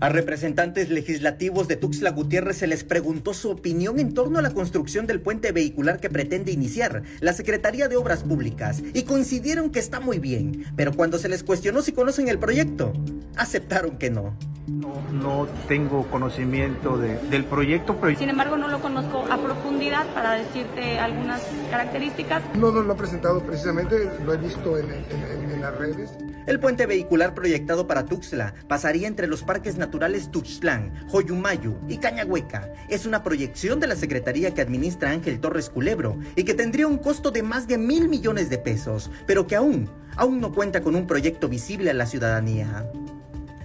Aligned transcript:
A 0.00 0.08
representantes 0.08 0.90
legislativos 0.90 1.68
de 1.68 1.76
Tuxtla 1.76 2.10
Gutiérrez 2.10 2.56
se 2.56 2.66
les 2.66 2.84
preguntó 2.84 3.34
su 3.34 3.50
opinión 3.50 3.98
en 3.98 4.14
torno 4.14 4.38
a 4.38 4.42
la 4.42 4.50
construcción 4.50 5.06
del 5.06 5.20
puente 5.20 5.52
vehicular 5.52 6.00
que 6.00 6.10
pretende 6.10 6.52
iniciar 6.52 7.02
la 7.20 7.32
Secretaría 7.32 7.88
de 7.88 7.96
Obras 7.96 8.22
Públicas 8.24 8.82
y 8.94 9.02
coincidieron 9.04 9.70
que 9.70 9.78
está 9.78 10.00
muy 10.00 10.18
bien, 10.18 10.64
pero 10.76 10.92
cuando 10.92 11.18
se 11.18 11.28
les 11.28 11.44
cuestionó 11.44 11.82
si 11.82 11.92
conocen 11.92 12.28
el 12.28 12.38
proyecto, 12.38 12.92
aceptaron 13.36 13.98
que 13.98 14.10
no. 14.10 14.36
No, 14.68 15.02
no 15.10 15.48
tengo 15.66 16.06
conocimiento 16.08 16.96
de, 16.96 17.18
del 17.30 17.44
proyecto, 17.44 17.96
pero... 18.00 18.16
Sin 18.16 18.28
embargo, 18.28 18.56
no 18.56 18.68
lo 18.68 18.80
conozco 18.80 19.24
a 19.28 19.36
profundidad 19.36 20.06
para 20.14 20.34
decirte 20.34 21.00
algunas 21.00 21.42
características. 21.70 22.42
No, 22.54 22.70
no 22.70 22.82
lo 22.82 22.92
ha 22.92 22.96
presentado 22.96 23.42
precisamente, 23.44 24.08
lo 24.24 24.32
he 24.32 24.36
visto 24.36 24.78
en, 24.78 24.86
en, 24.92 25.50
en, 25.50 25.60
las 25.60 25.76
redes. 25.76 26.16
El 26.46 26.60
puente 26.60 26.86
vehicular 26.86 27.34
proyectado 27.34 27.88
para 27.88 28.04
Tuxtla 28.04 28.54
pasaría 28.68 29.08
entre 29.08 29.26
los 29.26 29.42
parques 29.42 29.76
naturales 29.78 30.30
Tuxtlán, 30.30 30.92
Joyumayu 31.08 31.76
y 31.88 31.98
Cañahueca. 31.98 32.68
Es 32.88 33.04
una 33.04 33.24
proyección 33.24 33.80
de 33.80 33.88
la 33.88 33.96
Secretaría 33.96 34.54
que 34.54 34.60
administra 34.60 35.10
Ángel 35.10 35.40
Torres 35.40 35.70
Culebro 35.70 36.18
y 36.36 36.44
que 36.44 36.54
tendría 36.54 36.86
un 36.86 36.98
costo 36.98 37.32
de 37.32 37.42
más 37.42 37.66
de 37.66 37.78
mil 37.78 38.08
millones 38.08 38.48
de 38.48 38.58
pesos, 38.58 39.10
pero 39.26 39.46
que 39.46 39.56
aún, 39.56 39.90
aún 40.16 40.40
no 40.40 40.52
cuenta 40.52 40.82
con 40.82 40.94
un 40.94 41.06
proyecto 41.06 41.48
visible 41.48 41.90
a 41.90 41.94
la 41.94 42.06
ciudadanía. 42.06 42.86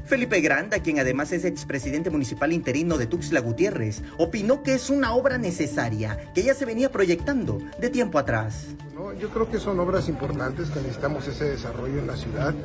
Felipe 0.08 0.40
Granda, 0.40 0.80
quien 0.80 1.00
además 1.00 1.34
es 1.34 1.44
expresidente 1.44 2.10
municipal 2.10 2.54
interino 2.54 2.98
de 2.98 3.08
Tuxtla 3.08 3.42
Gutiérrez, 3.42 4.02
opinó 4.18 4.64
que 4.64 4.74
es 4.74 4.90
una 4.90 5.14
obra 5.14 5.38
necesaria 5.38 6.18
que 6.34 6.44
ya 6.44 6.54
se 6.54 6.64
venía 6.64 6.90
proyectando 6.90 7.60
de 7.78 7.90
tiempo 7.90 8.18
atrás. 8.18 8.68
No, 8.96 9.12
yo 9.12 9.30
creo 9.30 9.52
que 9.52 9.60
son 9.60 9.78
obras 9.82 10.08
importantes 10.08 10.70
que 10.70 10.80
necesitamos 10.80 11.28
ese 11.28 11.44
desarrollo 11.46 12.00
en 12.00 12.08
la 12.08 12.16
ciudad, 12.16 12.56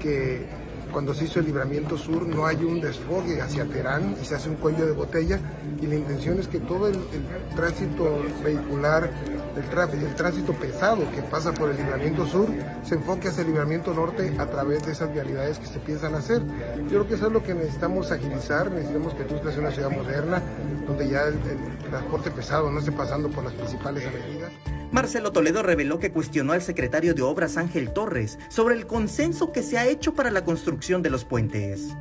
que 0.00 0.46
cuando 0.92 1.14
se 1.14 1.26
hizo 1.26 1.38
el 1.38 1.46
libramiento 1.46 1.96
sur 1.96 2.26
no 2.26 2.44
hay 2.46 2.56
un 2.56 2.80
desfogue 2.80 3.40
hacia 3.40 3.64
Terán 3.66 4.16
y 4.20 4.24
se 4.24 4.34
hace 4.34 4.48
un 4.48 4.56
cuello 4.56 4.84
de 4.84 4.92
botella 4.92 5.38
y 5.80 5.86
la 5.86 5.94
intención 5.94 6.40
es 6.40 6.48
que 6.48 6.58
todo 6.58 6.88
el, 6.88 6.96
el 6.96 7.54
tránsito 7.54 8.20
vehicular 8.42 9.10
el 9.56 9.68
tráfico, 9.68 10.06
el 10.06 10.14
tránsito 10.14 10.52
pesado 10.52 11.10
que 11.12 11.22
pasa 11.22 11.52
por 11.52 11.70
el 11.70 11.76
libramiento 11.76 12.26
sur 12.26 12.48
se 12.84 12.94
enfoque 12.94 13.28
hacia 13.28 13.42
el 13.42 13.48
libramiento 13.48 13.92
norte 13.92 14.34
a 14.38 14.46
través 14.46 14.84
de 14.84 14.92
esas 14.92 15.12
vialidades 15.12 15.58
que 15.58 15.66
se 15.66 15.78
piensan 15.78 16.14
hacer. 16.14 16.42
Yo 16.84 16.88
creo 16.88 17.08
que 17.08 17.14
eso 17.14 17.26
es 17.26 17.32
lo 17.32 17.42
que 17.42 17.54
necesitamos 17.54 18.10
agilizar, 18.12 18.70
necesitamos 18.70 19.14
que 19.14 19.24
Tuxtla 19.24 19.50
sea 19.52 19.60
una 19.60 19.70
ciudad 19.70 19.90
moderna, 19.90 20.42
donde 20.86 21.08
ya 21.08 21.22
el, 21.22 21.34
el 21.34 21.90
transporte 21.90 22.30
pesado 22.30 22.70
no 22.70 22.78
esté 22.78 22.92
pasando 22.92 23.28
por 23.30 23.44
las 23.44 23.52
principales 23.54 24.06
avenidas. 24.06 24.52
Marcelo 24.90 25.30
Toledo 25.30 25.62
reveló 25.62 26.00
que 26.00 26.10
cuestionó 26.10 26.52
al 26.52 26.62
secretario 26.62 27.14
de 27.14 27.22
Obras 27.22 27.56
Ángel 27.56 27.92
Torres 27.92 28.38
sobre 28.48 28.74
el 28.74 28.86
consenso 28.86 29.52
que 29.52 29.62
se 29.62 29.78
ha 29.78 29.86
hecho 29.86 30.14
para 30.14 30.32
la 30.32 30.44
construcción 30.44 31.00
de 31.02 31.10
los 31.10 31.24
puentes. 31.24 31.94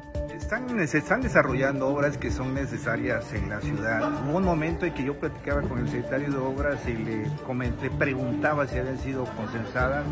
Están, 0.49 0.87
se 0.87 0.97
están 0.97 1.21
desarrollando 1.21 1.87
obras 1.87 2.17
que 2.17 2.31
son 2.31 2.55
necesarias 2.55 3.31
en 3.33 3.49
la 3.49 3.61
ciudad. 3.61 4.11
Hubo 4.27 4.37
un 4.37 4.43
momento 4.43 4.87
en 4.87 4.95
que 4.95 5.03
yo 5.03 5.13
platicaba 5.13 5.61
con 5.61 5.77
el 5.77 5.87
secretario 5.87 6.31
de 6.31 6.37
Obras 6.37 6.79
y 6.87 6.93
le, 6.93 7.27
comenté, 7.45 7.91
preguntaba 7.91 8.65
si 8.65 8.79
habían 8.79 8.97
sido 8.97 9.25
consensadas 9.35 10.03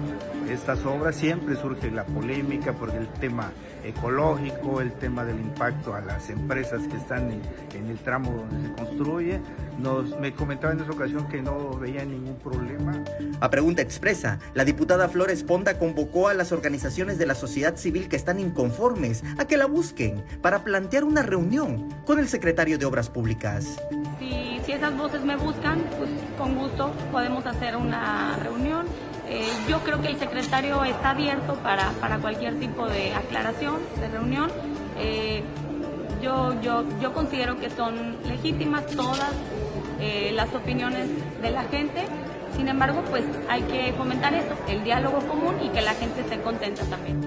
estas 0.48 0.86
obras. 0.86 1.16
Siempre 1.16 1.56
surge 1.56 1.90
la 1.90 2.06
polémica 2.06 2.74
porque 2.74 2.98
el 2.98 3.08
tema 3.08 3.52
ecológico, 3.84 4.80
el 4.80 4.92
tema 4.92 5.26
del 5.26 5.40
impacto 5.40 5.96
a 5.96 6.02
las 6.02 6.30
empresas 6.30 6.88
que 6.88 6.98
están 6.98 7.32
en, 7.32 7.42
en 7.74 7.90
el 7.90 7.98
tramo 7.98 8.32
donde 8.32 8.68
se 8.68 8.74
construye. 8.76 9.42
Nos, 9.80 10.20
me 10.20 10.34
comentaba 10.34 10.74
en 10.74 10.82
esa 10.82 10.92
ocasión 10.92 11.28
que 11.30 11.42
no 11.42 11.80
veía 11.80 12.06
ningún 12.06 12.36
problema. 12.36 13.04
A 13.40 13.50
pregunta 13.50 13.82
expresa, 13.82 14.38
la 14.54 14.66
diputada 14.66 15.10
Flores 15.10 15.44
Ponda 15.44 15.80
convocó 15.80 16.28
a 16.28 16.36
las 16.36 16.52
organizaciones 16.52 17.18
de 17.18 17.26
la 17.26 17.34
sociedad 17.34 17.76
civil 17.76 18.08
que 18.08 18.16
están 18.16 18.40
inconformes 18.40 19.24
a 19.40 19.46
que 19.46 19.58
la 19.58 19.66
busquen 19.66 20.27
para 20.42 20.64
plantear 20.64 21.04
una 21.04 21.22
reunión 21.22 21.94
con 22.06 22.20
el 22.20 22.28
secretario 22.28 22.78
de 22.78 22.86
Obras 22.86 23.10
Públicas. 23.10 23.78
Si, 24.20 24.72
esas 24.72 24.98
voces 24.98 25.24
me 25.24 25.38
buscan, 25.38 25.82
pues 25.98 26.10
con 26.38 26.56
gusto 26.56 26.92
podemos 27.12 27.46
hacer 27.46 27.76
una 27.76 28.36
reunión. 28.36 28.86
Eh, 29.30 29.48
yo 29.68 29.80
creo 29.80 30.02
que 30.02 30.10
el 30.10 30.20
secretario 30.20 30.84
está 30.84 31.12
abierto 31.12 31.56
para, 31.64 31.92
para 32.02 32.20
cualquier 32.20 32.60
tipo 32.60 32.88
de 32.88 33.14
aclaración, 33.14 33.78
de 34.00 34.08
reunión. 34.10 34.52
Eh, 34.98 35.42
yo, 36.22 36.60
yo, 36.62 36.84
yo 37.02 37.14
considero 37.14 37.58
que 37.58 37.70
son 37.70 38.18
legítimas 38.28 38.86
todas 38.88 39.32
eh, 40.00 40.32
las 40.34 40.54
opiniones 40.54 41.08
de 41.42 41.52
la 41.52 41.64
gente. 41.64 42.06
Sin 42.56 42.68
embargo, 42.68 43.04
pues 43.10 43.24
hay 43.50 43.62
que 43.64 43.94
fomentar 43.94 44.34
eso, 44.34 44.56
el 44.68 44.84
diálogo 44.84 45.20
común 45.28 45.56
y 45.64 45.70
que 45.70 45.82
la 45.82 45.94
gente 45.94 46.22
esté 46.22 46.42
contenta 46.42 46.84
también. 46.86 47.27